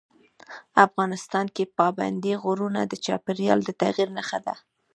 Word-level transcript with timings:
افغانستان 0.85 1.45
کې 1.55 1.63
پابندي 1.77 2.33
غرونه 2.43 2.81
د 2.85 2.93
چاپېریال 3.05 3.59
د 3.63 3.69
تغیر 3.81 4.09
نښه 4.17 4.39
ده. 4.45 4.53